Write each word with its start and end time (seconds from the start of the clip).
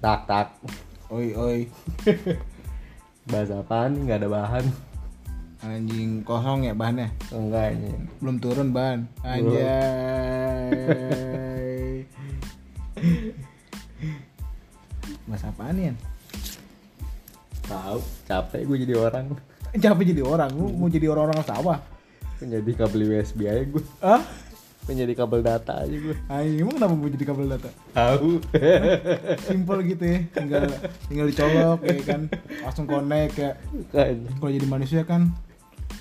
Tak 0.00 0.24
tak. 0.24 0.56
Oi 1.12 1.36
oi. 1.36 1.68
Bahasa 3.30 3.60
apaan? 3.60 3.92
nih? 3.92 4.08
Nggak 4.08 4.24
ada 4.24 4.32
bahan. 4.32 4.64
Anjing 5.60 6.24
kosong 6.24 6.64
ya 6.64 6.72
bahannya. 6.72 7.12
Enggak 7.28 7.76
ini. 7.76 8.08
Belum 8.16 8.40
turun 8.40 8.72
bahan. 8.72 9.04
Anjay. 9.20 9.60
Mas 15.28 15.44
apaan 15.44 15.76
ya? 15.76 15.92
Tahu. 17.68 18.00
Capek 18.24 18.64
gue 18.64 18.88
jadi 18.88 18.96
orang. 18.96 19.36
Capek 19.76 20.16
jadi 20.16 20.24
orang, 20.24 20.48
lu 20.56 20.72
mau 20.80 20.88
jadi 20.88 21.12
orang-orang 21.12 21.44
sawah. 21.44 21.76
Menjadi 22.40 22.72
kabel 22.72 23.20
USB 23.20 23.44
aja 23.44 23.68
gue. 23.68 23.84
Hah? 24.00 24.24
Menjadi 24.90 25.12
kabel 25.14 25.40
data 25.46 25.86
aja 25.86 25.94
gue. 25.94 26.16
Anjing, 26.26 26.66
emang 26.66 26.74
kenapa 26.74 26.94
mau 26.98 27.06
jadi 27.06 27.26
kabel 27.30 27.46
data? 27.46 27.70
Tahu. 27.94 28.30
Simple 29.46 29.80
gitu 29.86 30.02
ya, 30.02 30.18
tinggal 30.34 30.66
tinggal 31.06 31.26
dicolok 31.30 31.80
ya 31.86 32.02
kan, 32.02 32.20
langsung 32.66 32.90
connect 32.90 33.34
ya. 33.38 33.54
kan. 33.94 34.18
Kalau 34.42 34.50
jadi 34.50 34.66
manusia 34.66 35.06
kan 35.06 35.30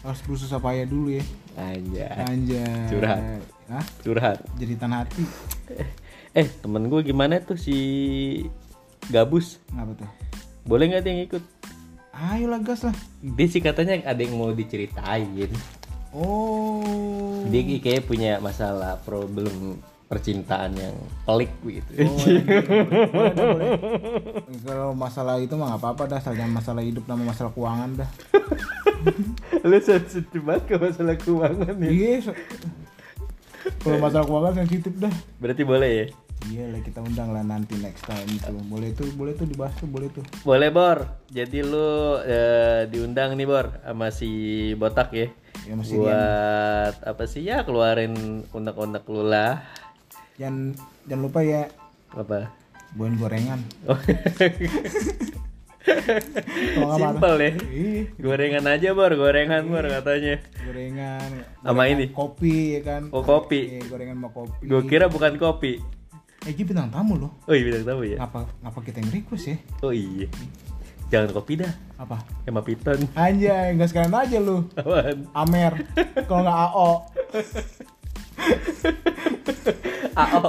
harus 0.01 0.19
berusaha 0.25 0.57
payah 0.57 0.89
dulu 0.89 1.13
ya. 1.13 1.23
Anjay. 1.53 2.09
Anjay. 2.09 2.89
Curhat. 2.89 3.21
Hah? 3.69 3.85
Curhat. 4.01 4.37
Jadi 4.57 4.73
tanah 4.73 5.05
hati. 5.05 5.23
Eh 6.33 6.49
temen 6.49 6.89
gue 6.89 7.01
gimana 7.05 7.37
tuh 7.45 7.61
si 7.61 7.77
Gabus? 9.13 9.61
Kenapa 9.69 10.05
tuh? 10.05 10.09
Boleh 10.65 10.89
nggak 10.89 11.01
dia 11.05 11.11
yang 11.13 11.23
ikut? 11.29 11.43
Ayolah 12.13 12.59
gas 12.65 12.83
lah. 12.83 12.95
Dia 13.21 13.47
sih 13.47 13.61
katanya 13.61 14.01
ada 14.03 14.19
yang 14.19 14.35
mau 14.35 14.51
diceritain. 14.51 15.29
Oh. 16.13 17.45
Dia 17.49 17.61
kayak 17.81 18.09
punya 18.09 18.41
masalah 18.41 18.97
problem 19.05 19.77
percintaan 20.09 20.73
yang 20.73 20.97
pelik 21.21 21.53
gitu. 21.61 22.01
Oh, 22.01 22.17
iya. 22.25 22.41
boleh, 23.13 23.33
dah, 23.37 23.45
boleh. 23.45 23.69
Kalau 24.65 24.89
masalah 24.97 25.37
itu 25.37 25.53
mah 25.53 25.77
nggak 25.77 25.81
apa-apa 25.85 26.03
dah, 26.09 26.19
jangan 26.25 26.49
masalah 26.49 26.81
hidup 26.81 27.05
sama 27.05 27.29
masalah 27.29 27.53
keuangan 27.53 27.89
dah. 27.93 28.09
Lu 29.69 29.77
sensitif 29.77 30.41
banget 30.41 30.63
ke 30.65 30.75
masalah 30.81 31.13
keuangan 31.13 31.73
ya. 31.77 31.89
Iya. 31.93 32.11
so- 32.25 32.39
Kalau 33.85 33.97
masalah 34.01 34.25
keuangan 34.25 34.53
sensitif 34.65 34.93
dah. 34.97 35.13
Berarti 35.37 35.61
boleh 35.61 35.91
ya? 35.93 36.05
Iya 36.49 36.71
lah 36.71 36.81
kita 36.81 37.03
undang 37.03 37.29
lah 37.29 37.45
nanti 37.45 37.77
next 37.77 38.09
time 38.09 38.25
itu. 38.33 38.53
Boleh 38.65 38.89
tuh, 38.97 39.05
boleh 39.13 39.37
tuh 39.37 39.45
dibahas 39.45 39.77
tuh, 39.77 39.85
boleh 39.85 40.09
tuh. 40.09 40.25
Boleh 40.41 40.73
Bor. 40.73 41.05
Jadi 41.29 41.61
lu 41.61 42.17
eh, 42.25 42.89
diundang 42.89 43.37
nih 43.37 43.45
Bor 43.45 43.77
sama 43.85 44.09
si 44.09 44.31
Botak 44.73 45.13
ya. 45.13 45.29
Ya 45.69 45.77
masih 45.77 46.01
Buat 46.01 46.95
apa 47.05 47.23
sih 47.29 47.45
ya 47.45 47.61
keluarin 47.61 48.41
unek-unek 48.49 49.05
lu 49.05 49.21
lah. 49.21 49.61
Jangan 50.41 50.73
jangan 51.05 51.21
lupa 51.29 51.45
ya 51.45 51.69
Apa? 52.17 52.49
buahin 52.97 53.21
gorengan. 53.21 53.61
Oh. 53.85 53.93
Simpel 56.97 57.33
ya. 57.37 57.51
Gorengan 58.17 58.65
aja 58.65 58.97
Bor, 58.97 59.13
gorengan 59.13 59.61
Bor 59.69 59.85
katanya. 59.85 60.41
gorengan. 60.65 61.29
Sama 61.61 61.85
ini? 61.85 62.09
Kopi 62.09 62.81
ya 62.81 62.81
kan. 62.81 63.13
Oh 63.13 63.21
kopi. 63.21 63.77
Iya, 63.77 63.85
gorengan 63.93 64.17
sama 64.17 64.29
kopi. 64.33 64.65
Gue 64.65 64.81
kira 64.89 65.05
bukan 65.05 65.37
kopi. 65.37 65.77
Eh, 66.49 66.53
dia 66.57 66.65
bintang 66.65 66.89
tamu 66.89 67.13
loh. 67.13 67.31
Oh 67.45 67.53
iya 67.53 67.61
bintang 67.69 67.85
tamu 67.93 68.09
ya. 68.09 68.17
Ngapa 68.17 68.49
ngapa 68.65 68.79
kita 68.81 68.97
yang 69.05 69.11
request 69.21 69.45
ya? 69.53 69.57
Oh 69.85 69.93
iya. 69.93 70.25
Jangan 71.09 71.29
kopi 71.33 71.53
dah. 71.57 71.73
Apa? 71.97 72.21
Sama 72.45 72.61
piton. 72.61 73.01
Anjay, 73.17 73.73
nggak 73.73 73.89
sekalian 73.89 74.13
aja 74.13 74.37
lu. 74.37 74.69
Apaan? 74.77 75.25
Amer. 75.33 75.73
Kalau 76.29 76.41
nggak 76.45 76.59
AO. 76.69 76.89
AO. 80.13 80.41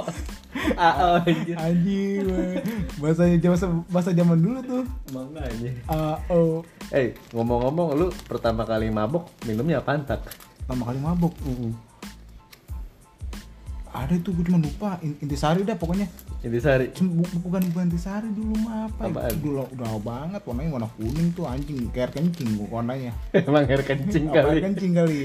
AO 0.77 1.09
anjir. 1.25 1.55
Anjing. 1.57 2.23
weh. 2.29 2.55
Bahasanya 3.01 3.49
bahasa 3.49 3.67
bahasa 3.89 4.11
zaman 4.13 4.37
dulu 4.37 4.59
tuh. 4.61 4.83
Makanya. 5.17 5.71
AO. 5.89 6.61
Eh, 6.93 7.17
ngomong-ngomong 7.33 7.97
lu 7.97 8.07
pertama 8.29 8.61
kali 8.61 8.93
mabok 8.93 9.25
minumnya 9.49 9.81
apaan 9.81 10.05
tak? 10.05 10.21
Pertama 10.61 10.93
kali 10.93 10.99
mabuk. 11.01 11.33
Ada 13.91 14.15
itu 14.15 14.31
gue 14.31 14.47
cuma 14.47 14.57
lupa. 14.57 14.95
In- 15.03 15.19
Intisari 15.19 15.67
dah 15.67 15.75
pokoknya. 15.75 16.07
Intisari. 16.41 16.95
Bukan 17.43 17.61
bukan 17.67 17.83
intisari 17.85 18.31
dulu 18.31 18.55
mah 18.63 18.87
apa? 18.87 19.03
Apaan? 19.05 19.29
Itu 19.35 19.51
Dulu 19.51 19.67
udah 19.75 19.91
banget 19.99 20.41
warnanya 20.47 20.69
warna 20.71 20.89
kuning 20.95 21.27
tuh 21.35 21.43
anjing 21.43 21.91
kayak 21.91 22.09
air 22.09 22.11
kencing 22.15 22.49
gua 22.55 22.79
warnanya. 22.79 23.11
Emang 23.35 23.67
air 23.67 23.83
kencing 23.83 24.31
Apa 24.31 24.35
air 24.39 24.45
kali. 24.47 24.59
kencing 24.63 24.91
kali. 24.95 25.21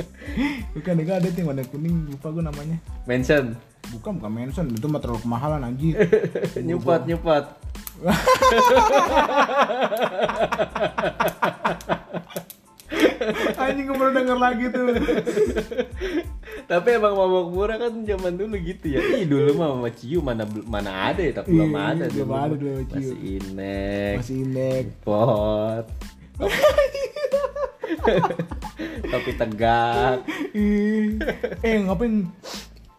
bukan 0.74 0.94
enggak 0.98 1.16
ada 1.22 1.28
tuh 1.30 1.38
yang 1.38 1.48
warna 1.54 1.64
kuning 1.70 1.94
lupa 2.10 2.26
gue 2.34 2.42
namanya. 2.42 2.76
Mention. 3.06 3.54
Bukan 3.86 4.18
bukan 4.18 4.32
Manson 4.34 4.66
itu 4.74 4.86
mah 4.90 4.98
terlalu 4.98 5.22
kemahalan 5.22 5.62
anjing. 5.62 5.94
nyupat 6.66 7.06
nyupat. 7.06 7.44
Anjing 13.86 13.94
gue 13.94 14.02
baru 14.02 14.10
denger 14.12 14.38
lagi 14.42 14.64
tuh. 14.74 14.86
Tapi 16.70 16.88
emang 16.98 17.14
mabok 17.14 17.46
murah 17.54 17.78
kan 17.78 17.92
zaman 18.02 18.34
dulu 18.34 18.58
gitu 18.58 18.86
ya. 18.90 18.98
Ih 18.98 19.22
dulu 19.22 19.54
mah 19.54 19.68
sama 19.70 19.90
Ciu 19.94 20.18
mana 20.18 20.42
mana 20.66 21.14
ada 21.14 21.22
ya, 21.22 21.32
tapi 21.38 21.54
belum 21.54 21.70
Iya, 21.70 21.82
ada 21.94 22.04
belum 22.10 22.26
dulu. 22.26 22.34
ada 22.34 22.54
dulu 22.58 22.82
Ciu. 22.82 22.98
Masih 22.98 23.18
inek, 23.38 24.14
Masih 24.18 24.36
inek. 24.42 24.84
pot. 25.06 25.86
Topi 29.06 29.32
tegak. 29.38 30.18
Eh 31.62 31.76
ngapain 31.80 32.26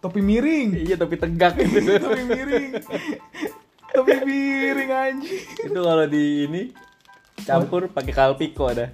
topi 0.00 0.20
miring? 0.24 0.68
Iya 0.74 0.96
topi 0.96 1.20
tegak 1.20 1.60
gitu. 1.60 2.00
topi 2.00 2.22
miring. 2.24 2.70
topi 3.92 4.14
miring 4.24 4.90
anjing. 4.90 5.44
itu 5.44 5.78
kalau 5.78 6.06
di 6.08 6.24
ini 6.48 6.62
campur 7.44 7.92
pakai 7.92 8.12
kalpiko 8.12 8.72
ada. 8.72 8.90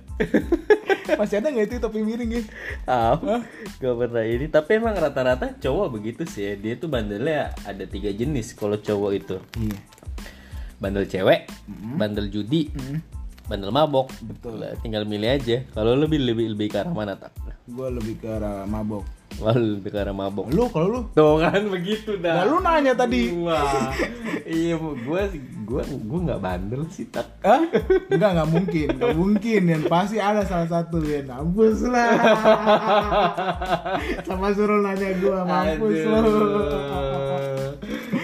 Masih 1.20 1.40
ada 1.40 1.48
nggak 1.52 1.66
itu 1.68 1.76
topi 1.80 2.00
miring 2.00 2.30
ya? 2.40 2.42
Ah, 2.88 3.16
gak 3.80 3.94
pernah 3.94 4.24
ini. 4.24 4.46
Tapi 4.48 4.70
emang 4.80 4.96
rata-rata 4.96 5.52
cowok 5.60 5.86
begitu 6.00 6.22
sih. 6.24 6.42
ya. 6.48 6.52
Dia 6.56 6.74
tuh 6.80 6.88
bandelnya 6.88 7.52
ada 7.64 7.84
tiga 7.84 8.10
jenis 8.10 8.56
kalau 8.56 8.80
cowok 8.80 9.10
itu. 9.12 9.36
Iya. 9.60 9.78
Bandel 10.80 11.04
cewek, 11.08 11.48
bandel 11.96 12.28
judi, 12.28 12.68
bandel 13.48 13.72
mabok. 13.72 14.10
Betul. 14.20 14.60
Lah, 14.60 14.76
tinggal 14.84 15.08
milih 15.08 15.30
aja. 15.32 15.64
Kalau 15.72 15.96
lebih 15.96 16.20
lebih 16.20 16.52
lebih 16.52 16.68
ke 16.72 16.82
arah 16.82 16.92
mana 16.92 17.16
tak? 17.16 17.32
Gue 17.64 17.88
lebih 17.88 18.20
ke 18.20 18.28
arah 18.28 18.68
mabok. 18.68 19.04
Wah, 19.34 19.50
lu 19.50 19.76
lebih 19.76 19.90
ke 19.90 19.98
arah 19.98 20.14
mabok. 20.14 20.46
Lu 20.46 20.70
kalau 20.70 20.86
lu? 20.88 21.00
Tuh 21.10 21.42
kan 21.42 21.58
begitu 21.66 22.14
dah. 22.16 22.38
Nah, 22.38 22.44
lu 22.46 22.56
nanya 22.62 22.94
tadi. 22.94 23.34
Wah, 23.34 23.90
iya, 24.46 24.78
gua 24.78 25.26
gua 25.66 25.82
gua 26.06 26.18
nggak 26.22 26.38
bandel 26.40 26.86
sih 26.86 27.10
tak. 27.10 27.26
Hah? 27.42 27.66
Enggak, 28.14 28.30
enggak 28.30 28.50
mungkin. 28.54 28.86
Enggak 28.94 29.16
mungkin. 29.18 29.62
Yang 29.66 29.84
pasti 29.90 30.22
ada 30.22 30.46
salah 30.46 30.70
satu 30.70 31.02
ya. 31.02 31.26
Mampus 31.26 31.82
lah. 31.82 32.08
Sama 34.26 34.54
suruh 34.54 34.78
nanya 34.80 35.10
gua, 35.18 35.42
mampus 35.42 35.98
lu. 35.98 36.14
Aduh. 36.14 37.74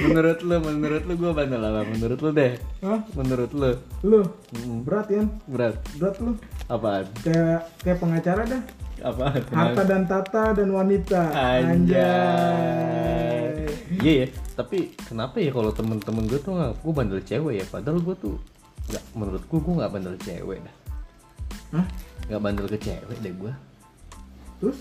menurut 0.01 0.39
lu, 0.41 0.57
menurut 0.63 1.03
lu 1.05 1.15
gua 1.19 1.31
bandel 1.35 1.61
apa? 1.61 1.81
Menurut 1.91 2.19
lu 2.23 2.31
deh. 2.31 2.53
Hah? 2.81 3.01
Menurut 3.13 3.51
lu 3.51 3.71
Lu 4.07 4.21
berat 4.87 5.11
ya? 5.11 5.27
berat 5.45 5.75
Berat 5.99 6.17
lu. 6.23 6.39
apaan? 6.67 7.05
Kayak 7.21 7.67
kayak 7.83 7.99
pengacara 7.99 8.43
dah. 8.47 8.63
Apaan? 9.01 9.43
Harta 9.51 9.83
dan 9.89 10.05
tata 10.05 10.53
dan 10.53 10.69
wanita. 10.73 11.33
Anjay. 11.33 13.01
Iya 14.01 14.13
ya, 14.25 14.27
tapi 14.57 14.97
kenapa 14.97 15.37
ya 15.45 15.53
kalau 15.53 15.69
temen-temen 15.77 16.25
gue 16.25 16.41
tuh 16.41 16.57
nggak, 16.57 16.73
gue 16.81 16.93
bandel 16.97 17.21
cewek 17.21 17.55
ya, 17.61 17.65
padahal 17.69 18.01
gue 18.01 18.17
tuh 18.17 18.41
nggak, 18.89 19.05
menurut 19.13 19.45
gue 19.45 19.61
gue 19.61 19.75
nggak 19.77 19.93
bandel 19.93 20.17
cewek 20.25 20.59
dah, 20.65 20.75
Hah? 21.77 21.87
nggak 22.25 22.41
bandel 22.41 22.65
ke 22.65 22.81
cewek 22.81 23.17
deh 23.21 23.35
gue. 23.37 23.53
Terus? 24.65 24.81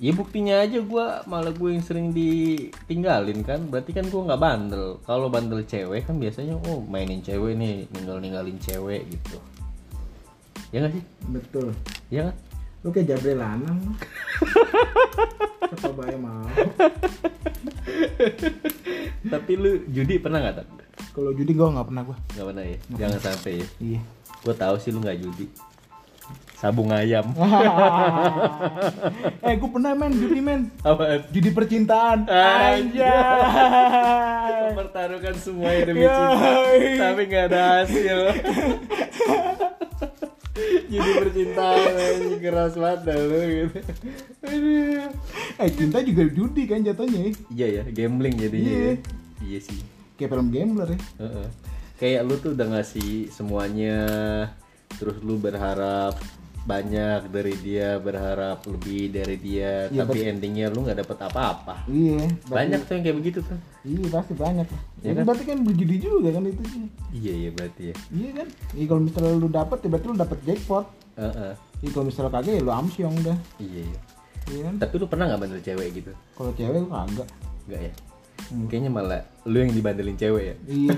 Ya 0.00 0.14
buktinya 0.14 0.62
aja 0.62 0.78
gue 0.80 1.06
malah 1.26 1.50
gue 1.50 1.70
yang 1.74 1.82
sering 1.82 2.14
ditinggalin 2.14 3.42
kan, 3.42 3.66
berarti 3.66 3.90
kan 3.90 4.06
gue 4.06 4.22
nggak 4.22 4.38
bandel. 4.38 5.02
Kalau 5.02 5.26
bandel 5.26 5.66
cewek 5.66 6.06
kan 6.06 6.16
biasanya 6.22 6.54
oh 6.70 6.78
mainin 6.86 7.26
cewek 7.26 7.58
nih, 7.58 7.90
ninggal 7.90 8.22
ninggalin 8.22 8.56
cewek 8.62 9.02
gitu. 9.10 9.36
Ya 10.70 10.86
nggak 10.86 10.94
sih? 10.94 11.04
Betul. 11.26 11.74
Ya 12.06 12.30
kan? 12.30 12.36
Lu 12.80 12.88
kayak 12.88 13.12
Jabril 13.12 13.36
Lanang. 13.36 13.76
Siapa 15.70 15.92
bayar 15.92 16.16
mau? 16.16 16.48
Tapi 19.20 19.52
lu 19.52 19.84
judi 19.92 20.16
pernah 20.16 20.40
nggak 20.40 20.64
tak? 20.64 20.66
Kalau 21.12 21.36
judi 21.36 21.52
gua 21.52 21.76
nggak 21.76 21.92
pernah 21.92 22.02
gua. 22.08 22.16
Nggak 22.32 22.46
pernah 22.48 22.64
ya? 22.64 22.78
Jangan 22.96 23.20
sampai 23.20 23.52
ya. 23.60 23.66
Iya. 23.84 24.00
Gue 24.40 24.54
tahu 24.56 24.74
sih 24.80 24.96
lu 24.96 25.04
nggak 25.04 25.20
judi. 25.20 25.46
Sabung 26.56 26.88
ayam. 26.88 27.28
eh, 29.44 29.54
gua 29.60 29.70
pernah 29.76 29.92
men 29.92 30.16
judi 30.16 30.40
men. 30.40 30.72
Apaan? 30.80 31.20
Judi 31.28 31.52
percintaan. 31.52 32.24
Anjay. 32.32 33.12
Mempertaruhkan 34.72 35.36
semuanya 35.36 35.84
demi 35.84 36.08
cinta, 36.08 36.48
tapi 36.96 37.22
nggak 37.28 37.44
ada 37.52 37.84
hasil. 37.84 38.18
Jadi 40.90 41.10
percintaan 41.22 42.20
keras 42.42 42.74
banget 42.74 43.00
dah 43.06 43.18
lu 43.18 43.40
gitu. 43.40 43.78
Eh, 45.60 45.70
cinta 45.76 45.98
juga 46.00 46.22
judi 46.32 46.64
kan 46.64 46.80
jatuhnya. 46.80 47.30
Iya 47.52 47.66
ya, 47.80 47.82
gambling 47.92 48.36
jadinya. 48.40 48.72
Iya. 48.72 48.84
ya. 48.84 48.94
Iya 49.40 49.60
sih. 49.64 49.80
kayak 50.20 50.36
film 50.36 50.52
gambler 50.52 50.88
ya 50.92 50.98
Heeh. 51.24 51.48
kayak 51.96 52.20
lu 52.28 52.36
tuh 52.36 52.52
udah 52.52 52.66
ngasih 52.76 53.32
semuanya 53.32 53.96
terus 55.00 55.16
lu 55.24 55.40
berharap 55.40 56.12
banyak 56.60 57.32
dari 57.32 57.56
dia 57.56 57.96
berharap 57.96 58.60
lebih 58.68 59.08
dari 59.08 59.36
dia 59.40 59.88
Iya, 59.88 60.04
tapi 60.04 60.28
endingnya 60.28 60.68
lu 60.68 60.84
nggak 60.84 61.00
dapet 61.00 61.18
apa-apa. 61.18 61.88
Iya 61.88 62.28
berarti- 62.44 62.52
banyak 62.52 62.80
tuh 62.84 62.92
yang 62.92 63.04
kayak 63.08 63.16
begitu 63.16 63.38
tuh. 63.40 63.58
Iya 63.80 64.06
pasti 64.12 64.32
banyak. 64.36 64.66
Ya, 65.00 65.10
kan? 65.16 65.24
berarti 65.24 65.44
kan 65.48 65.58
berjudi 65.64 65.96
juga 65.96 66.28
kan 66.36 66.44
itu 66.44 66.62
sih. 66.68 66.82
Iya 67.16 67.32
iya 67.32 67.50
berarti 67.50 67.82
ya. 67.88 67.94
Iya 68.12 68.30
kan? 68.36 68.48
Iya 68.76 68.84
kalau 68.86 69.00
misalnya 69.00 69.32
lu 69.34 69.48
dapet 69.48 69.78
ya 69.80 69.88
berarti 69.88 70.06
lu 70.06 70.16
dapet 70.16 70.38
jackpot. 70.44 70.86
Heeh. 71.20 71.52
iya 71.80 71.90
kalau 71.96 72.06
misalnya 72.06 72.30
kagak 72.32 72.52
ya 72.54 72.62
lu 72.62 72.72
amsyong 72.72 73.14
udah 73.18 73.36
iya 73.56 73.80
iya. 73.88 73.98
Iya 74.52 74.60
kan? 74.68 74.74
Tapi 74.78 74.94
lu 75.00 75.06
pernah 75.08 75.24
nggak 75.32 75.40
bandel 75.40 75.60
cewek 75.60 75.88
gitu? 75.96 76.12
Kalau 76.36 76.50
cewek 76.52 76.80
gua 76.84 77.08
kagak. 77.08 77.28
Nggak 77.66 77.80
ya? 77.80 77.92
Hmm. 78.40 78.66
kayaknya 78.66 78.90
malah 78.90 79.22
lu 79.44 79.56
yang 79.58 79.72
dibandelin 79.72 80.16
cewek 80.16 80.44
ya. 80.44 80.56
Iya. 80.66 80.90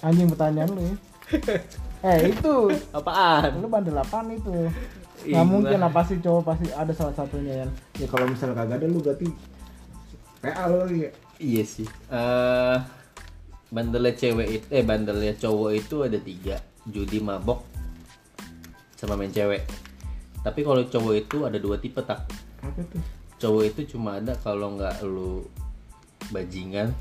Anjing 0.06 0.28
pertanyaan 0.28 0.70
lu 0.72 0.80
ya 0.82 0.96
eh 2.08 2.18
itu. 2.30 2.54
Apaan? 2.90 3.62
Lu 3.62 3.68
bandel 3.70 3.98
apaan 3.98 4.32
itu? 4.34 4.50
Nggak 5.22 5.46
mungkin 5.46 5.78
lah 5.78 5.92
pasti 5.94 6.18
cowok 6.18 6.42
pasti 6.42 6.66
ada 6.74 6.90
salah 6.90 7.14
satunya 7.14 7.62
kan 7.62 7.70
ya 7.94 8.06
kalau 8.10 8.26
misalnya 8.26 8.58
kagak 8.58 8.82
ada 8.82 8.86
lu 8.90 8.98
berarti 8.98 9.30
PA 10.42 10.66
lu 10.66 10.90
ya 10.90 11.10
Iya 11.42 11.64
sih. 11.66 11.88
eh 11.90 12.78
bandelnya 13.72 14.14
cewek 14.14 14.48
itu, 14.52 14.66
eh 14.70 14.84
bandelnya 14.86 15.34
cowok 15.34 15.70
itu 15.74 15.96
ada 16.06 16.18
tiga, 16.22 16.62
judi 16.86 17.18
mabok, 17.18 17.66
sama 18.94 19.18
main 19.18 19.34
cewek. 19.34 19.66
Tapi 20.46 20.60
kalau 20.62 20.86
cowok 20.86 21.14
itu 21.18 21.36
ada 21.42 21.58
dua 21.58 21.82
tipe 21.82 21.98
tak. 22.06 22.22
apa 22.62 22.78
tuh? 22.78 23.02
Cowok 23.42 23.62
itu 23.74 23.96
cuma 23.96 24.22
ada 24.22 24.38
kalau 24.38 24.78
nggak 24.78 25.02
lu 25.02 25.42
bajingan, 26.30 26.94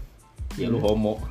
ya 0.58 0.74
lu 0.74 0.82
homo. 0.82 1.22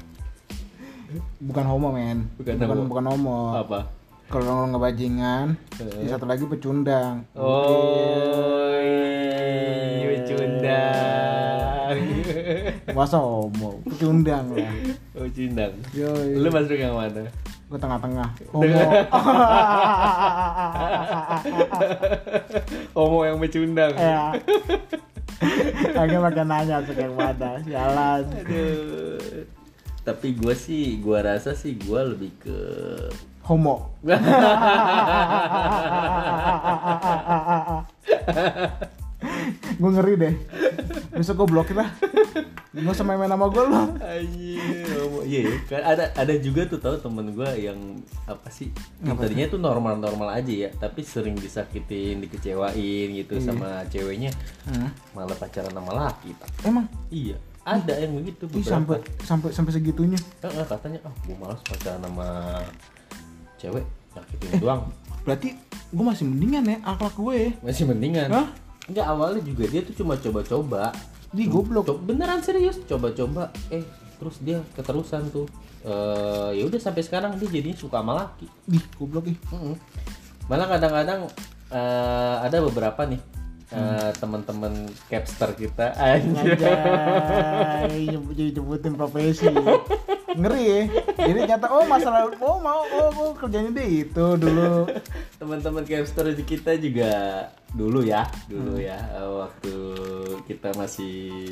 Bukan 1.39 1.65
homo 1.65 1.89
men 1.91 2.19
Bukan 2.37 2.55
bukan 2.57 2.77
homo. 2.77 2.87
bukan 2.87 3.05
homo 3.07 3.39
Apa? 3.57 3.81
kalau 4.27 4.67
ngebajingan 4.67 5.59
Eh. 5.77 6.07
yang 6.07 6.11
satu 6.13 6.25
lagi 6.25 6.45
pecundang 6.45 7.27
Oh, 7.33 8.79
cundang. 10.23 11.97
masa 12.91 13.19
homo 13.43 13.83
pecundang 13.85 14.55
lah 14.55 14.71
Oh, 15.13 15.27
cundang. 15.27 15.75
Yoi. 15.91 16.37
Lu 16.37 16.47
masuk 16.49 16.77
yang 16.77 16.95
mana? 16.95 17.27
gue 17.67 17.79
tengah-tengah 17.79 18.29
homo 18.51 18.83
Homo 22.93 23.19
yang 23.23 23.39
becundang. 23.39 23.95
ya 23.95 24.35
lagi 25.91 26.17
makan 26.17 26.47
nanya 26.47 26.77
tuh 26.83 26.93
kayak 26.93 27.15
mana 27.15 27.57
jalan 27.65 28.21
Aduh. 28.29 28.90
Tapi 30.11 30.35
gue 30.35 30.55
sih, 30.59 30.99
gue 30.99 31.19
rasa 31.23 31.55
sih 31.55 31.79
gue 31.79 32.01
lebih 32.11 32.35
ke 32.43 32.59
homo 33.51 33.91
gue 39.81 39.91
ngeri 39.91 40.15
deh 40.17 40.35
besok 41.19 41.45
gue 41.45 41.49
blokir 41.51 41.77
lah 41.77 41.91
gue 42.71 42.95
sama 42.95 43.19
gue 43.51 43.65
loh 43.67 43.87
Anjir, 43.99 44.95
homo. 45.03 45.27
Iya, 45.27 45.41
ya. 45.43 45.55
Kan 45.67 45.83
ada 45.83 46.05
ada 46.15 46.35
juga 46.39 46.63
tuh 46.71 46.79
tahu 46.79 47.03
temen 47.03 47.35
gue 47.35 47.51
yang 47.59 47.99
apa 48.31 48.47
sih? 48.47 48.71
tadinya 49.03 49.51
tuh 49.51 49.59
normal-normal 49.59 50.31
aja 50.39 50.53
ya, 50.67 50.71
tapi 50.79 51.03
sering 51.03 51.35
disakitin, 51.35 52.23
dikecewain 52.23 53.09
gitu 53.11 53.43
sama 53.43 53.83
ceweknya, 53.91 54.31
malah 55.15 55.35
pacaran 55.35 55.75
sama 55.75 55.93
laki. 55.99 56.31
Tak. 56.39 56.49
emang 56.63 56.87
Iya, 57.11 57.43
ada 57.63 57.93
yang 57.95 58.13
begitu 58.15 58.49
ih, 58.51 58.65
sampai 58.65 58.99
sampai 59.21 59.51
sampai 59.51 59.71
segitunya 59.71 60.17
Heeh, 60.41 60.65
katanya, 60.65 60.99
ah, 61.03 61.15
gue 61.21 61.37
malas 61.37 61.61
pacaran 61.61 62.01
sama 62.01 62.27
cewek, 63.57 63.85
nyakitin 64.11 64.51
doang. 64.59 64.83
berarti 65.21 65.53
gue 65.91 66.05
masih 66.07 66.25
mendingan 66.25 66.65
ya 66.65 66.77
akhlak 66.83 67.15
gue 67.15 67.39
Masih 67.61 67.85
mendingan. 67.85 68.29
Hah? 68.31 68.49
Enggak 68.87 69.07
awalnya 69.07 69.43
juga 69.43 69.65
dia 69.67 69.81
tuh 69.81 69.95
cuma 69.95 70.17
coba-coba. 70.17 70.91
di 71.31 71.47
goblok 71.47 71.87
Co- 71.87 72.01
beneran 72.01 72.43
serius 72.43 72.83
coba-coba 72.85 73.55
eh 73.71 73.87
terus 74.19 74.43
dia 74.43 74.59
keterusan 74.73 75.31
tuh 75.31 75.47
eh 75.81 76.51
ya 76.53 76.67
udah 76.67 76.75
sampai 76.77 77.07
sekarang 77.07 77.39
dia 77.39 77.47
jadinya 77.47 77.79
suka 77.79 78.03
sama 78.03 78.19
laki 78.19 78.51
di 78.67 78.83
goblok 78.93 79.31
ih 79.31 79.39
Mm-mm. 79.49 79.79
malah 80.45 80.67
kadang-kadang 80.67 81.31
eh, 81.71 82.37
ada 82.43 82.59
beberapa 82.61 83.07
nih 83.07 83.23
eh, 83.75 84.11
teman-teman 84.19 84.87
capster 85.11 85.51
kita 85.55 85.95
jadi 88.35 88.51
nyebutin 88.59 88.95
profesi. 88.95 89.47
Ngeri 90.31 90.63
ya. 90.63 90.81
Jadi 91.27 91.41
nyata 91.51 91.67
oh 91.75 91.85
masalah 91.91 92.31
oh 92.39 92.59
mau 92.63 92.87
oh, 92.87 93.09
oh 93.15 93.31
kerjanya 93.35 93.75
dia 93.75 94.07
itu 94.07 94.27
dulu. 94.39 94.87
teman-teman 95.43 95.83
capster 95.83 96.31
kita 96.47 96.79
juga 96.79 97.11
dulu 97.75 98.03
ya 98.03 98.27
dulu 98.51 98.83
ya 98.83 98.99
eh, 99.15 99.31
waktu 99.31 99.75
kita 100.51 100.75
masih 100.75 101.47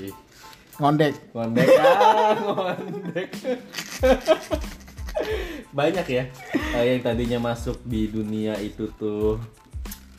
Ngondek. 0.78 1.14
ngondek 1.34 1.68
ah 1.74 2.34
ngondek 2.38 3.28
banyak 5.74 6.06
ya 6.06 6.24
eh, 6.74 6.84
yang 6.94 7.00
tadinya 7.02 7.38
masuk 7.50 7.82
di 7.82 8.06
dunia 8.06 8.54
itu 8.62 8.86
tuh 8.94 9.42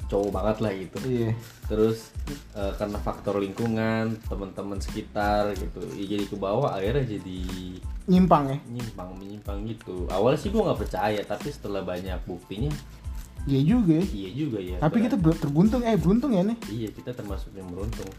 cowok 0.10 0.30
banget 0.32 0.58
lah 0.60 0.72
gitu 0.74 0.98
Iya. 1.02 1.32
terus 1.66 2.10
eh, 2.52 2.74
karena 2.76 2.98
faktor 2.98 3.38
lingkungan 3.38 4.18
teman-teman 4.26 4.78
sekitar 4.78 5.54
gitu 5.54 5.80
ya 5.94 6.06
jadi 6.10 6.26
ke 6.26 6.36
bawah 6.36 6.74
akhirnya 6.74 7.06
jadi 7.08 7.40
Nyimpang 8.06 8.50
ya. 8.50 8.58
nyimpang 8.68 9.10
menyimpang 9.14 9.58
gitu 9.64 10.10
awalnya 10.10 10.40
sih 10.40 10.50
gua 10.50 10.74
nggak 10.74 10.82
percaya 10.82 11.22
tapi 11.24 11.48
setelah 11.48 11.82
banyak 11.82 12.18
buktinya 12.24 12.74
Iya 13.46 13.62
juga 13.72 13.96
ya. 13.96 14.06
iya 14.10 14.30
juga 14.36 14.60
ya 14.60 14.78
Tapi 14.78 14.98
kita 15.00 15.16
terbuntung 15.16 15.80
eh 15.82 15.96
beruntung 15.96 16.34
ya 16.34 16.44
nih. 16.44 16.58
iya 16.68 16.90
kita 16.90 17.14
termasuk 17.14 17.54
yang 17.54 17.70
beruntung 17.70 18.10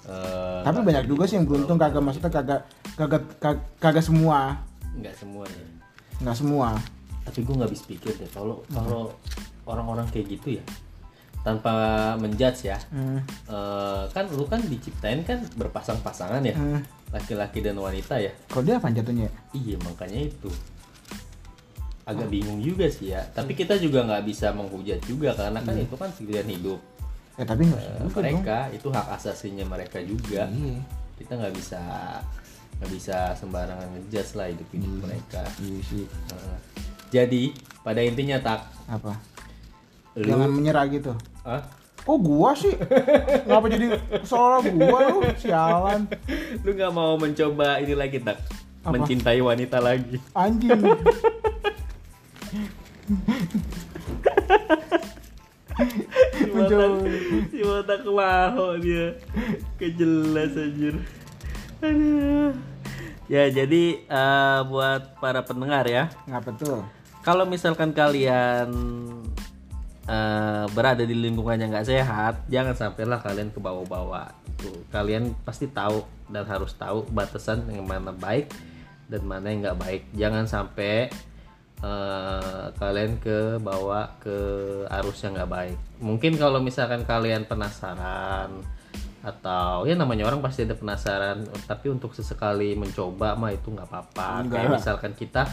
Eh, 0.00 0.60
Tapi 0.64 0.80
banyak 0.80 1.04
juga 1.06 1.28
sih 1.28 1.36
yang 1.36 1.44
beruntung 1.44 1.76
kagak 1.76 2.00
maksudnya 2.00 2.32
kagak 2.32 2.64
kagak 2.96 3.20
kagak, 3.36 3.60
kagak 3.76 4.00
semua. 4.00 4.56
nggak 4.92 5.12
semuanya 5.14 5.60
Nggak 6.18 6.36
semua. 6.36 6.68
tapi 7.20 7.44
gue 7.44 7.52
nggak 7.52 7.68
habis 7.68 7.84
pikir 7.84 8.12
deh 8.16 8.26
kalau 8.28 8.64
kalau 8.68 9.12
orang-orang 9.62 10.08
kayak 10.08 10.34
gitu 10.34 10.56
ya 10.56 10.64
tanpa 11.40 11.72
menjudge 12.16 12.60
ya 12.66 12.78
Hmm. 12.88 13.20
eh, 13.46 14.02
kan 14.08 14.28
lu 14.28 14.44
kan 14.44 14.60
diciptain 14.62 15.22
kan 15.22 15.40
berpasang-pasangan 15.54 16.42
ya 16.42 16.52
Hmm. 16.52 16.80
laki-laki 17.10 17.60
dan 17.60 17.74
wanita 17.74 18.16
ya 18.16 18.30
Kalau 18.46 18.62
dia 18.62 18.76
apa 18.76 18.88
jatuhnya? 18.88 19.24
ya? 19.24 19.32
iya 19.52 19.76
makanya 19.80 20.20
itu 20.22 20.50
agak 22.02 22.26
bingung 22.28 22.58
juga 22.58 22.86
sih 22.86 23.10
ya 23.10 23.22
tapi 23.30 23.54
kita 23.54 23.76
juga 23.76 24.02
nggak 24.02 24.24
bisa 24.24 24.50
menghujat 24.50 24.98
juga 25.04 25.30
karena 25.32 25.58
kan 25.58 25.74
itu 25.76 25.94
kan 25.94 26.10
pilihan 26.10 26.48
hidup 26.48 26.80
Ya 27.34 27.44
tapi 27.46 27.64
nggak 27.64 27.78
eh, 27.78 27.88
juga 27.88 28.00
dong. 28.02 28.12
mereka 28.12 28.58
itu 28.68 28.88
hak 28.90 29.06
asasinya 29.14 29.64
mereka 29.64 29.98
juga 30.02 30.44
Iya. 30.44 30.76
kita 31.16 31.32
nggak 31.34 31.54
bisa 31.54 31.80
nggak 32.76 32.90
bisa 32.90 33.16
sembarangan 33.34 33.88
ngejudge 33.90 34.32
lah 34.34 34.46
hidup 34.46 34.68
hidup 34.70 34.92
mereka 35.00 35.42
Iya 35.56 35.78
sih. 35.82 36.04
Nah, 36.04 36.58
jadi 37.08 37.42
pada 37.80 38.00
intinya 38.00 38.36
tak 38.38 38.60
Apa? 38.86 39.12
lu 40.16 40.26
Jangan 40.26 40.50
menyerah 40.50 40.84
gitu. 40.88 41.14
Hah? 41.44 41.62
Oh 42.08 42.16
gua 42.16 42.56
sih? 42.56 42.72
Ngapa 43.48 43.66
jadi 43.68 43.86
seolah 44.24 44.60
gua 44.72 44.98
lu? 45.12 45.18
Sialan. 45.36 46.08
Lu 46.64 46.70
nggak 46.72 46.92
mau 46.92 47.16
mencoba 47.20 47.76
ini 47.80 47.92
lagi 47.92 48.20
tak 48.24 48.40
Apa? 48.84 48.96
mencintai 48.96 49.40
wanita 49.44 49.78
lagi. 49.80 50.16
Anjing. 50.32 50.80
Si 56.40 56.48
botak 56.48 56.92
si 57.52 57.58
botak 57.60 58.00
maho 58.04 58.76
dia. 58.80 59.16
Kejelas 59.76 60.56
anjir. 60.56 60.96
Aduh. 61.80 62.52
ya 63.30 63.46
jadi 63.48 63.84
eh, 64.04 64.58
buat 64.68 65.16
para 65.20 65.44
pendengar 65.44 65.84
ya. 65.88 66.08
Ngapa 66.28 66.52
tuh 66.56 66.84
kalau 67.20 67.44
misalkan 67.44 67.92
kalian 67.92 68.72
eh, 70.08 70.64
berada 70.72 71.02
di 71.04 71.16
lingkungan 71.16 71.60
yang 71.60 71.70
nggak 71.72 71.88
sehat 71.88 72.34
jangan 72.48 72.76
sampailah 72.76 73.20
kalian 73.20 73.50
ke 73.52 73.60
bawah-bawah. 73.60 74.30
Itu 74.56 74.84
kalian 74.92 75.34
pasti 75.44 75.68
tahu 75.68 76.04
dan 76.30 76.46
harus 76.46 76.76
tahu 76.76 77.04
batasan 77.10 77.66
yang 77.68 77.84
mana 77.84 78.14
baik 78.14 78.52
dan 79.10 79.26
mana 79.26 79.50
yang 79.50 79.60
nggak 79.66 79.80
baik. 79.80 80.02
Jangan 80.16 80.44
sampai 80.46 81.10
eh, 81.82 82.64
kalian 82.76 83.20
ke 83.20 83.60
bawah 83.60 84.16
ke 84.22 84.36
arus 85.02 85.24
yang 85.26 85.36
nggak 85.36 85.50
baik. 85.50 85.78
Mungkin 86.00 86.36
kalau 86.40 86.60
misalkan 86.60 87.04
kalian 87.04 87.44
penasaran 87.44 88.62
atau 89.20 89.84
ya 89.84 89.92
namanya 90.00 90.32
orang 90.32 90.40
pasti 90.40 90.64
ada 90.64 90.72
penasaran 90.72 91.44
tapi 91.68 91.92
untuk 91.92 92.16
sesekali 92.16 92.72
mencoba 92.72 93.36
mah 93.36 93.52
itu 93.52 93.68
nggak 93.68 93.88
apa-apa. 93.88 94.48
Kayak 94.48 94.80
misalkan 94.80 95.12
kita 95.12 95.44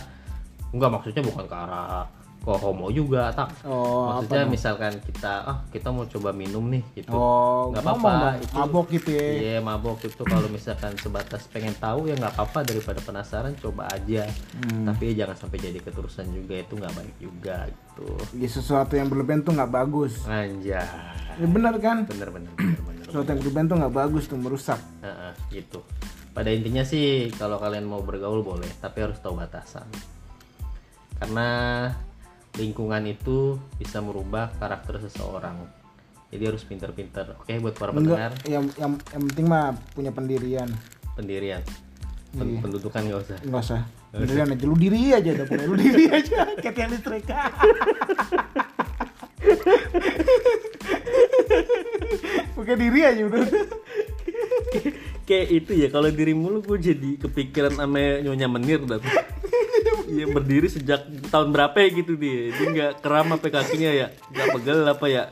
Enggak 0.75 1.00
maksudnya 1.00 1.24
bukan 1.24 1.48
ke 1.48 1.56
arah 1.56 2.04
kok 2.48 2.63
homo 2.63 2.88
juga 2.88 3.27
tak 3.30 3.51
Oh, 3.62 4.08
maksudnya 4.10 4.42
apa? 4.42 4.50
misalkan 4.50 4.94
kita 5.04 5.34
ah 5.44 5.58
kita 5.68 5.92
mau 5.92 6.08
coba 6.08 6.32
minum 6.32 6.63
nih 6.63 6.80
gitu 6.96 7.12
Oh, 7.12 7.68
nggak 7.70 7.84
apa-apa 7.84 8.39
itu 8.39 8.56
mabok 8.56 8.88
gitu 8.89 9.10
ya. 9.12 9.27
iya 9.36 9.56
mabok 9.60 10.00
itu 10.01 10.24
kalau 10.24 10.48
misalkan 10.48 10.96
sebatas 10.96 11.44
pengen 11.46 11.75
tahu 11.75 12.08
ya 12.08 12.16
nggak 12.16 12.32
apa-apa 12.34 12.63
daripada 12.63 13.00
penasaran 13.00 13.51
coba 13.54 13.92
aja 13.92 14.24
Hmm. 14.56 14.88
tapi 14.88 15.12
ya 15.12 15.24
jangan 15.24 15.36
sampai 15.38 15.58
jadi 15.60 15.77
keterusan 15.77 16.32
juga 16.32 16.56
itu 16.56 16.74
nggak 16.74 16.94
baik 16.94 17.16
juga 17.18 17.68
gitu 17.68 18.08
Ya, 18.34 18.48
sesuatu 18.48 18.94
yang 18.94 19.08
berlebihan 19.08 19.42
tuh 19.42 19.51
nggak 19.51 19.68
bagus. 19.70 20.24
anjay 20.24 20.80
Ya 21.36 21.46
benar 21.46 21.75
kan? 21.77 22.06
bener 22.06 22.32
bener 22.32 22.51
bener 22.54 22.80
bener 22.80 23.04
Sesuatu 23.04 23.27
yang 23.27 23.39
berlebihan 23.39 23.68
tuh 23.68 23.77
nggak 23.77 23.94
bagus 23.94 24.24
tuh 24.25 24.36
merusak. 24.36 24.80
Heeh, 25.00 25.32
gitu 25.51 25.84
pada 26.32 26.48
intinya 26.48 26.82
sih 26.82 27.27
kalau 27.34 27.58
kalian 27.58 27.84
mau 27.84 28.00
bergaul 28.00 28.39
boleh 28.39 28.70
tapi 28.77 29.01
harus 29.01 29.18
tahu 29.18 29.36
batasan 29.36 29.89
karena 31.18 31.50
lingkungan 32.58 33.06
itu 33.06 33.38
bisa 33.78 34.02
merubah 34.02 34.50
karakter 34.56 34.98
seseorang 35.00 35.56
jadi 36.28 36.50
harus 36.50 36.62
pinter-pinter 36.62 37.38
oke 37.38 37.54
buat 37.58 37.74
para 37.74 37.94
pendengar 37.94 38.34
yang 38.44 38.68
yang 38.76 38.94
yang 39.08 39.24
penting 39.26 39.46
mah 39.46 39.72
punya 39.94 40.12
pendirian. 40.12 40.68
pendirian 41.14 41.62
Pen- 42.28 42.50
Iya. 42.50 42.60
pendudukan 42.60 43.02
nggak 43.02 43.20
usah 43.24 43.38
Enggak 43.40 43.64
usah. 43.64 43.82
Pendirian 44.08 44.50
aja 44.50 44.66
lu 44.66 44.76
diri 44.76 45.02
aja 45.12 45.30
udah 45.32 45.46
punya 45.46 45.64
lu 45.64 45.76
diri 45.76 46.06
aja 46.10 46.40
kayak 46.62 46.76
tiang 46.76 46.92
listrik. 46.92 47.24
Pakai 52.54 52.76
diri 52.76 53.00
aja 53.02 53.22
udah. 53.24 53.42
kayak 55.24 55.48
itu 55.54 55.72
ya 55.76 55.88
kalau 55.88 56.08
dirimu 56.10 56.48
lu 56.50 56.60
gue 56.62 56.80
jadi 56.82 57.10
kepikiran 57.20 57.76
sama 57.76 58.00
nyonya 58.22 58.48
menir 58.48 58.80
dah 58.82 58.98
tuh. 58.98 59.12
Iya 60.08 60.26
berdiri 60.32 60.72
sejak 60.72 61.04
tahun 61.28 61.52
berapa 61.52 61.76
ya 61.84 61.90
gitu 61.92 62.16
dia? 62.16 62.56
Dia 62.56 62.68
nggak 62.72 62.92
keram 63.04 63.36
apa 63.36 63.52
kakinya 63.52 63.92
ya? 63.92 64.08
Nggak 64.32 64.48
pegel 64.56 64.80
apa 64.88 65.06
ya? 65.12 65.24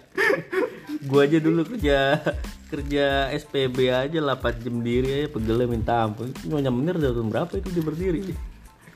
Gue 1.08 1.20
aja 1.24 1.38
dulu 1.40 1.64
kerja 1.64 2.20
kerja 2.68 3.32
SPB 3.32 3.78
aja 3.88 4.18
8 4.20 4.64
jam 4.68 4.76
diri 4.84 5.24
aja 5.24 5.28
pegelnya 5.32 5.68
minta 5.70 5.94
ampun. 6.04 6.34
Nyonya 6.44 6.72
menir 6.74 6.96
dari 7.00 7.14
tahun 7.16 7.32
berapa 7.32 7.52
itu 7.56 7.70
dia 7.72 7.84
berdiri? 7.86 8.22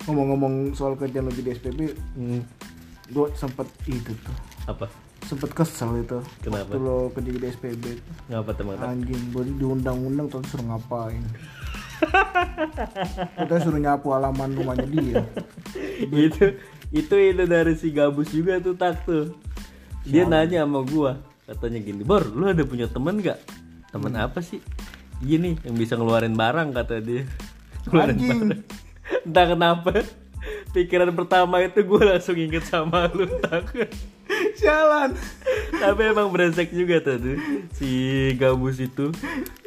Ngomong-ngomong 0.04 0.76
soal 0.76 1.00
kerjaan 1.00 1.30
lu 1.30 1.32
jadi 1.32 1.56
SPB, 1.56 1.80
hmm, 2.18 2.42
gue 3.14 3.26
sempet 3.38 3.68
itu 3.88 4.12
tuh. 4.16 4.38
apa? 4.68 4.90
Sempet 5.28 5.54
kesel 5.54 6.02
itu. 6.02 6.20
Kenapa? 6.42 6.74
Waktu 6.74 6.78
lo 6.82 7.14
kerja 7.14 7.30
jadi 7.30 7.48
SPB 7.56 7.84
ngapa 8.32 8.52
teman 8.58 8.76
Anjing, 8.82 9.22
gue 9.32 9.44
diundang-undang 9.62 10.28
terus 10.28 10.50
suruh 10.50 10.66
ngapain? 10.66 11.24
Kita 13.36 13.56
suruh 13.62 13.82
nyapu 13.82 14.12
halaman 14.14 14.56
rumahnya 14.56 14.88
dia. 14.88 15.24
itu 16.28 16.58
itu 16.90 17.16
itu 17.16 17.44
dari 17.46 17.74
si 17.78 17.94
gabus 17.94 18.32
juga 18.32 18.58
tuh 18.60 18.76
tak 18.76 19.04
tuh. 19.04 19.36
Dia 20.08 20.26
nanya 20.26 20.64
sama 20.66 20.82
gua 20.84 21.20
katanya 21.50 21.82
gini 21.82 22.06
bor 22.06 22.22
lu 22.30 22.46
ada 22.50 22.62
punya 22.64 22.88
temen 22.88 23.20
nggak? 23.20 23.40
Temen 23.90 24.14
apa 24.16 24.40
sih? 24.40 24.62
Gini 25.20 25.60
yang 25.66 25.76
bisa 25.76 26.00
ngeluarin 26.00 26.38
barang 26.38 26.72
kata 26.74 27.02
dia. 27.04 27.24
Ngeluarin 27.90 28.16
Anjing. 28.16 28.40
barang. 28.48 28.62
entah 29.26 29.46
kenapa 29.50 29.92
pikiran 30.72 31.10
pertama 31.18 31.60
itu 31.66 31.82
gua 31.82 32.16
langsung 32.16 32.38
inget 32.38 32.66
sama 32.70 33.10
lu 33.10 33.26
tak 33.42 33.90
Jalan. 34.60 35.16
tapi 35.80 36.02
emang 36.12 36.28
brengsek 36.30 36.76
juga 36.76 37.00
tuh, 37.00 37.40
si 37.78 37.90
gabus 38.36 38.84
itu. 38.84 39.10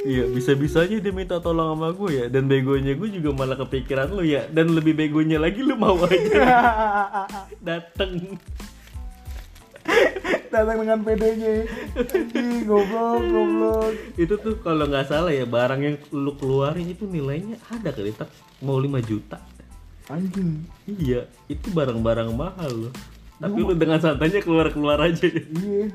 Iya 0.02 0.28
bisa 0.28 0.52
bisanya 0.58 0.98
dia 0.98 1.14
minta 1.14 1.38
tolong 1.38 1.72
sama 1.72 1.94
gue 1.94 2.10
ya. 2.12 2.24
Dan 2.28 2.50
begonya 2.50 2.92
gue 2.98 3.08
juga 3.08 3.30
malah 3.32 3.56
kepikiran 3.56 4.12
lu 4.12 4.26
ya. 4.26 4.44
Dan 4.50 4.74
lebih 4.76 4.92
begonya 4.92 5.40
lagi 5.40 5.62
lu 5.62 5.78
mau 5.78 5.96
aja. 6.04 6.42
Dateng. 7.66 8.36
Datang 10.52 10.76
dengan 10.84 10.98
PD-nya. 11.00 11.64
Goblok, 12.68 13.22
goblok. 13.24 13.92
itu 14.20 14.34
tuh 14.36 14.54
kalau 14.60 14.84
nggak 14.84 15.08
salah 15.08 15.32
ya 15.32 15.48
barang 15.48 15.80
yang 15.80 15.96
lu 16.12 16.36
keluarin 16.36 16.86
itu 16.92 17.08
nilainya 17.08 17.56
ada 17.72 17.90
kali 17.90 18.12
tak 18.12 18.28
mau 18.60 18.76
5 18.76 19.00
juta. 19.02 19.40
Anjing. 20.10 20.66
iya 20.84 21.30
itu 21.46 21.70
barang-barang 21.70 22.34
mahal 22.34 22.90
loh 22.90 22.94
tapi 23.42 23.58
lu 23.58 23.74
dengan 23.74 23.98
santainya 23.98 24.38
keluar-keluar 24.38 25.02
aja 25.02 25.26
Iya. 25.26 25.90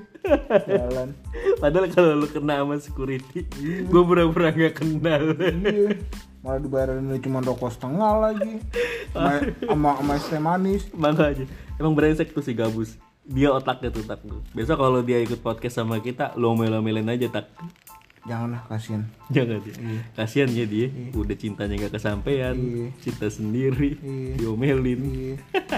Jalan. 0.67 1.15
padahal 1.57 1.87
kalau 1.87 2.11
lu 2.13 2.27
kena 2.27 2.59
sama 2.59 2.75
security 2.77 3.47
gue 3.87 4.01
pura-pura 4.03 4.51
nggak 4.51 4.75
kenal 4.75 5.23
Iya. 5.33 5.95
Malah 6.43 6.59
dibayarin 6.59 7.11
cuma 7.19 7.39
rokok 7.41 7.71
setengah 7.71 8.13
lagi. 8.23 8.63
Sama 9.11 9.91
sama, 9.99 10.13
teh 10.21 10.39
manis. 10.39 10.83
makanya 10.93 11.43
emang 11.75 11.91
brengsek 11.91 12.31
tuh 12.31 12.39
si 12.39 12.51
gabus 12.51 12.95
dia 13.23 13.51
otaknya 13.51 13.91
tuh 13.91 14.07
tak 14.07 14.23
besok 14.55 14.79
kalau 14.79 15.03
dia 15.03 15.19
ikut 15.19 15.43
podcast 15.43 15.83
sama 15.83 15.99
kita 15.99 16.31
lo 16.39 16.55
omelin 16.55 17.03
aja 17.03 17.27
tak 17.27 17.51
Janganlah 18.27 18.59
kasihan. 18.67 19.01
jangan 19.27 19.59
dia 19.59 19.75
kasian 20.13 20.49
ya 20.49 20.63
dia 20.63 20.87
udah 21.13 21.31
cintanya 21.33 21.73
nggak 21.77 21.95
kesampaian 21.95 22.51
Iya. 22.53 22.87
cinta 22.99 23.27
sendiri 23.27 23.95
Iya. 23.97 24.31
diomelin 24.37 24.99
Iya. 25.01 25.35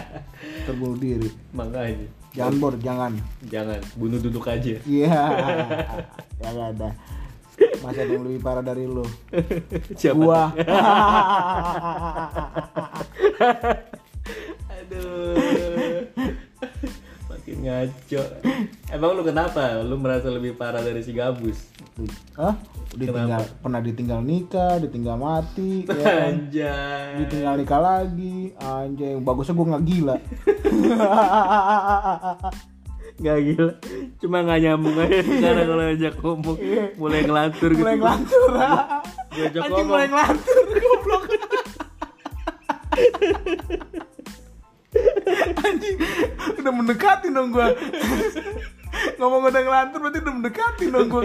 Terbunuh 0.65 0.97
diri. 0.97 1.29
makanya 1.51 2.09
Jangan 2.29 2.53
bor, 2.57 2.73
jangan. 2.77 3.13
jangan 3.45 3.81
bunuh 3.93 4.17
duduk 4.17 4.45
aja 4.45 4.81
Iya. 4.81 5.21
Ya 6.41 6.49
gak 6.49 6.69
ada. 6.73 6.89
Masih 7.79 8.01
ada 8.01 8.11
yang 8.11 8.23
lebih 8.23 8.39
parah 8.39 8.63
dari 8.63 8.87
lu. 8.87 9.03
siapa 9.99 10.15
Gua. 10.15 10.41
aduh 14.69 16.05
makin 17.27 17.57
ngaco 17.61 18.21
emang 18.89 19.11
lu 19.11 19.23
kenapa 19.23 19.81
lu 19.81 19.95
merasa 19.95 20.29
lebih 20.29 20.55
parah 20.55 20.79
dari 20.79 21.01
si 21.01 21.11
gabus 21.11 21.69
Hah? 22.37 22.55
Ditinggal, 22.89 23.41
pernah 23.61 23.81
ditinggal 23.85 24.19
nikah, 24.25 24.81
ditinggal 24.81 25.15
mati, 25.19 25.83
ya 25.87 25.93
kan? 25.93 26.33
anjay 26.33 27.21
ditinggal 27.21 27.53
nikah 27.59 27.81
lagi, 27.81 28.53
anjing. 28.57 29.21
Bagusnya 29.21 29.53
gue 29.53 29.67
nggak 29.67 29.85
gila. 29.85 30.15
Gak 33.19 33.35
gila 33.43 33.75
Cuma 34.23 34.47
gak 34.47 34.63
nyambung 34.63 34.95
aja 34.95 35.19
Sekarang 35.19 35.67
kalau 35.67 35.85
ajak 35.91 36.13
ngomong 36.23 36.57
Mulai 36.95 37.27
ngelantur 37.27 37.69
gitu 37.75 37.83
mulai 37.83 37.99
ngelantur. 37.99 38.49
Diajak 39.35 39.61
ngomong 39.67 39.87
mulai 39.91 40.07
ngelantur, 40.07 40.63
goblok. 40.83 41.23
Anjing, 45.59 45.97
udah 46.59 46.73
mendekati 46.73 47.27
dong 47.29 47.53
gua. 47.53 47.69
Ngomong 49.21 49.41
udah 49.47 49.61
ngelantur 49.61 49.97
berarti 50.01 50.19
udah 50.19 50.33
mendekati 50.33 50.85
dong 50.89 51.07
gua. 51.07 51.23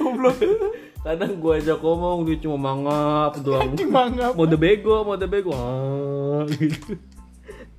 Goblok. 0.00 0.36
Kadang 1.04 1.40
gue 1.40 1.52
ajak 1.64 1.80
ngomong 1.80 2.28
Dia 2.28 2.36
cuma 2.44 2.56
mangap 2.60 3.32
doang 3.44 3.72
Anjing 3.72 3.88
mangap. 3.88 4.36
Mode 4.36 4.56
bego 4.60 5.00
Mode 5.00 5.24
bego 5.24 5.52
ah, 5.56 6.44
gitu. 6.48 6.96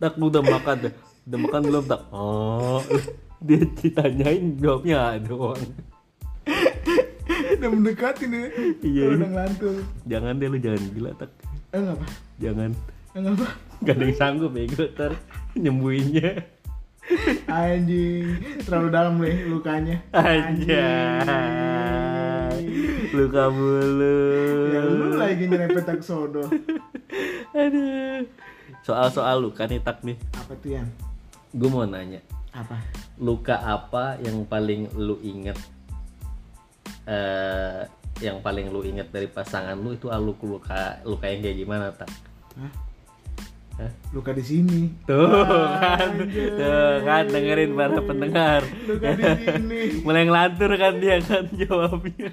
Tak 0.01 0.17
udah 0.17 0.41
makan 0.41 0.89
dah 0.89 0.93
Udah 1.29 1.39
makan 1.45 1.61
belum 1.69 1.83
tak 1.85 2.01
ah. 2.09 2.81
Dia 3.37 3.61
ditanyain 3.77 4.57
Jawabnya 4.57 5.21
doang 5.21 5.61
Udah 7.61 7.69
mendekati 7.69 8.25
nih. 8.25 8.49
Iya, 8.81 9.13
Udah 9.13 9.27
ngelantur. 9.29 9.75
Jangan 10.09 10.33
deh 10.41 10.47
lu 10.49 10.57
jangan 10.57 10.81
gila 10.89 11.11
tak 11.13 11.29
Eh 11.71 11.77
ngapa? 11.77 12.05
Jangan 12.41 12.69
Eh 13.13 13.19
ngapa? 13.21 13.47
Gak 13.85 13.95
ada 13.97 14.03
yang 14.09 14.17
sanggup 14.17 14.51
bego 14.57 14.83
ntar 14.97 15.13
Nyembuhinnya 15.53 16.41
Anjing, 17.49 18.39
terlalu 18.63 18.87
dalam 18.87 19.19
nih 19.19 19.43
lukanya. 19.51 19.99
Anjay 20.15 21.60
Luka 23.11 23.51
mulu 23.51 24.19
Ya 24.71 24.81
lu 24.87 25.19
lagi 25.19 25.43
nyerempet 25.43 25.83
tak 25.83 25.99
sodo. 25.99 26.47
Aduh 27.61 28.23
Soal-soal 28.87 29.43
luka 29.43 29.67
nih 29.67 29.83
tak 29.83 29.99
nih 30.07 30.15
Apa 30.39 30.55
tuh 30.55 30.79
yang? 30.79 30.87
Gue 31.51 31.67
mau 31.67 31.83
nanya 31.83 32.23
Apa? 32.55 32.79
Luka 33.19 33.59
apa 33.59 34.15
yang 34.23 34.47
paling 34.47 34.95
lu 34.95 35.19
inget 35.19 35.59
eh 37.05 37.83
Yang 38.23 38.37
paling 38.39 38.71
lu 38.71 38.87
inget 38.87 39.11
dari 39.11 39.27
pasangan 39.27 39.75
lu 39.75 39.91
itu 39.91 40.07
ah, 40.07 40.21
lu 40.21 40.31
luka 40.39 41.03
luka 41.03 41.25
yang 41.27 41.41
kayak 41.43 41.57
gimana 41.57 41.85
tak? 41.91 42.09
Hah? 42.55 42.91
Hah? 43.81 43.91
Luka 44.13 44.29
di 44.35 44.43
sini. 44.45 44.93
Tuh 45.09 45.25
kan, 45.81 46.11
tuh 46.29 46.97
kan 47.01 47.25
dengerin 47.25 47.73
para 47.73 47.97
pendengar. 48.03 48.61
Luka 48.85 49.09
di 49.17 49.23
sini. 49.41 49.81
Mulai 50.05 50.29
ngelantur 50.29 50.71
kan 50.77 50.93
dia 51.01 51.17
kan 51.23 51.49
jawabnya. 51.49 52.29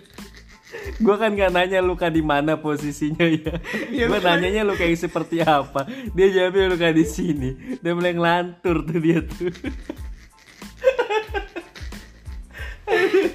Gue 1.01 1.17
kan 1.17 1.33
gak 1.33 1.53
nanya 1.55 1.81
luka 1.81 2.13
di 2.13 2.21
mana 2.21 2.61
posisinya 2.61 3.25
ya. 3.25 3.57
Iya, 3.89 4.05
Gue 4.09 4.21
nanyanya 4.21 4.63
luka 4.69 4.85
yang 4.85 5.01
seperti 5.01 5.41
apa. 5.41 5.89
Dia 6.13 6.29
jawabnya 6.29 6.75
luka 6.75 6.89
di 6.93 7.05
sini. 7.09 7.81
Dia 7.81 7.93
mulai 7.97 8.13
ngelantur 8.13 8.85
tuh 8.85 8.99
dia 9.01 9.19
tuh. 9.25 9.53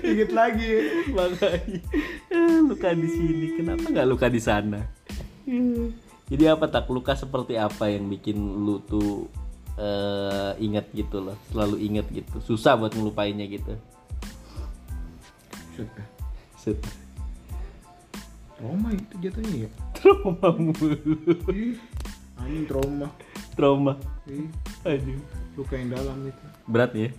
Ingat 0.03 0.31
lagi. 0.33 0.65
ya. 0.65 0.81
Makanya 1.09 1.79
eh, 2.29 2.57
luka 2.61 2.89
di 2.93 3.07
sini. 3.09 3.45
Kenapa 3.57 3.85
nggak 3.89 4.07
luka 4.09 4.27
di 4.29 4.41
sana? 4.41 4.79
Jadi 6.29 6.43
apa 6.49 6.69
tak 6.69 6.89
luka 6.89 7.17
seperti 7.17 7.57
apa 7.57 7.89
yang 7.89 8.09
bikin 8.09 8.37
lu 8.37 8.81
tuh 8.85 9.27
eh 9.73 10.53
ingat 10.61 10.93
gitu 10.93 11.17
loh 11.17 11.33
selalu 11.49 11.81
ingat 11.81 12.05
gitu 12.13 12.37
susah 12.45 12.77
buat 12.77 12.93
ngelupainnya 12.93 13.49
gitu 13.49 13.73
Sudah. 15.73 16.05
Set. 16.61 16.77
Trauma 18.63 18.95
itu 18.95 19.15
jatuhnya 19.19 19.67
ya. 19.67 19.69
trauma 19.91 20.47
mulu 20.55 20.95
Ih, 21.51 21.75
anjing 22.39 22.63
trauma. 22.63 23.07
trauma 23.59 23.93
Ih, 24.23 24.47
aduh 24.87 25.19
luka 25.53 25.75
yang 25.75 25.91
dalam 25.91 26.17
itu. 26.23 26.45
berat 26.63 26.91
ya 26.95 27.11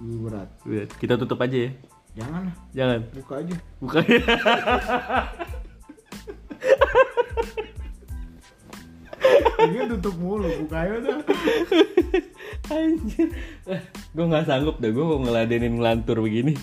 Ih, 0.00 0.16
berat. 0.24 0.48
berat 0.64 0.88
kita 0.96 1.20
tutup 1.20 1.36
aja 1.38 1.68
ya 1.68 1.70
Jangan 2.16 2.48
lah, 2.48 2.56
jangan 2.72 3.00
buka 3.12 3.34
aja. 3.44 3.56
bukan 3.76 4.02
Ini 9.58 9.88
tutup 9.90 10.14
mulu, 10.16 10.48
buka 10.62 10.76
aja 10.78 10.92
udah. 10.96 11.18
Anjir. 12.68 13.28
gue 14.12 14.24
nggak 14.24 14.46
sanggup 14.46 14.78
deh 14.78 14.90
gue 14.90 15.02
mau 15.02 15.18
ngeladenin 15.18 15.76
ngelantur 15.76 16.22
begini. 16.22 16.54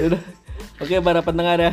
Udah. 0.00 0.22
Oke 0.80 0.96
para 0.98 1.20
pendengar 1.20 1.60
ya. 1.60 1.72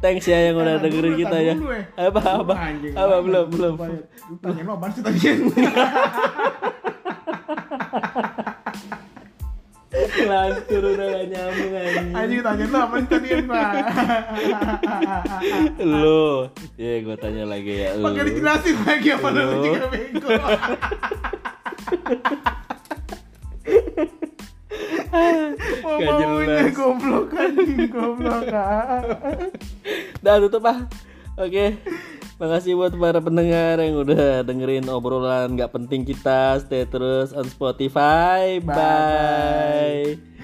Thanks 0.00 0.24
ya 0.24 0.48
yang 0.48 0.56
udah 0.56 0.80
dengerin 0.80 1.12
kita 1.14 1.36
ya. 1.38 1.52
eh. 1.52 2.08
Apa 2.08 2.40
apa? 2.40 2.54
Apa 2.96 3.16
belum 3.20 3.46
belum. 3.52 3.74
ya. 3.76 4.00
Lu 4.26 4.34
Tanyain 4.40 4.64
lo 4.64 4.72
apaan 4.74 4.90
sih 4.90 5.04
tadi? 5.04 5.20
Udah 10.70 10.94
gak 10.94 11.26
nyambung 11.28 11.72
anjing. 11.74 12.14
Anjing 12.14 12.40
tanyain 12.40 12.70
lo 12.70 12.78
apaan 12.78 13.02
sih 13.02 13.10
tadi 13.10 13.28
Pak? 13.44 13.72
Lu. 15.82 16.46
Ya 16.78 16.92
gue 17.02 17.16
tanya 17.18 17.44
lagi 17.44 17.74
ya 17.76 17.98
lu. 17.98 18.04
Pakai 18.06 18.22
dijelasin 18.30 18.76
lagi 18.80 19.08
apa 19.12 19.26
lu 19.28 19.42
Lu. 19.42 19.58
juga 19.66 19.86
bego. 19.90 20.28
Mau 25.82 25.98
Gak 25.98 26.14
jelas. 26.22 26.70
goblok 26.72 27.28
anjing 27.34 27.90
goblok. 27.90 28.46
Dah 30.22 30.36
tutup 30.38 30.64
ah. 30.66 30.86
Oke. 31.34 31.76
Makasih 32.40 32.72
buat 32.72 32.96
para 32.96 33.20
pendengar 33.20 33.76
yang 33.84 34.00
udah 34.00 34.40
dengerin 34.40 34.88
obrolan 34.88 35.52
nggak 35.58 35.76
penting 35.76 36.08
kita. 36.08 36.56
Stay 36.64 36.88
terus 36.88 37.36
on 37.36 37.44
Spotify. 37.44 38.56
Bye-bye. 38.64 40.16
Bye. 40.16 40.39